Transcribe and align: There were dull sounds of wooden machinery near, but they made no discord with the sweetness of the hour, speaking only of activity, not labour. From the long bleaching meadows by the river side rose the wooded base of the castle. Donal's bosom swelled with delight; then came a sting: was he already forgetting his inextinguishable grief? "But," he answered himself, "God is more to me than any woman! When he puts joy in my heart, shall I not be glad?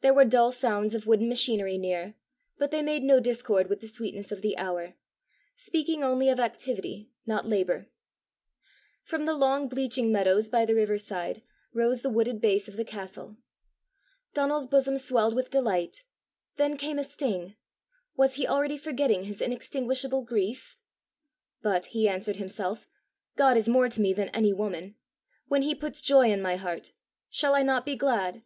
There 0.00 0.14
were 0.14 0.24
dull 0.24 0.50
sounds 0.50 0.94
of 0.94 1.06
wooden 1.06 1.28
machinery 1.28 1.76
near, 1.76 2.14
but 2.56 2.70
they 2.70 2.80
made 2.80 3.02
no 3.02 3.20
discord 3.20 3.68
with 3.68 3.80
the 3.80 3.86
sweetness 3.86 4.32
of 4.32 4.40
the 4.40 4.56
hour, 4.56 4.94
speaking 5.54 6.02
only 6.02 6.30
of 6.30 6.40
activity, 6.40 7.10
not 7.26 7.44
labour. 7.44 7.90
From 9.02 9.26
the 9.26 9.34
long 9.34 9.68
bleaching 9.68 10.10
meadows 10.10 10.48
by 10.48 10.64
the 10.64 10.74
river 10.74 10.96
side 10.96 11.42
rose 11.74 12.00
the 12.00 12.08
wooded 12.08 12.40
base 12.40 12.66
of 12.66 12.78
the 12.78 12.82
castle. 12.86 13.36
Donal's 14.32 14.66
bosom 14.66 14.96
swelled 14.96 15.34
with 15.34 15.50
delight; 15.50 16.02
then 16.56 16.78
came 16.78 16.98
a 16.98 17.04
sting: 17.04 17.54
was 18.16 18.36
he 18.36 18.46
already 18.46 18.78
forgetting 18.78 19.24
his 19.24 19.42
inextinguishable 19.42 20.22
grief? 20.22 20.78
"But," 21.60 21.84
he 21.92 22.08
answered 22.08 22.36
himself, 22.36 22.88
"God 23.36 23.58
is 23.58 23.68
more 23.68 23.90
to 23.90 24.00
me 24.00 24.14
than 24.14 24.30
any 24.30 24.54
woman! 24.54 24.94
When 25.48 25.60
he 25.60 25.74
puts 25.74 26.00
joy 26.00 26.32
in 26.32 26.40
my 26.40 26.56
heart, 26.56 26.92
shall 27.28 27.54
I 27.54 27.62
not 27.62 27.84
be 27.84 27.96
glad? 27.96 28.40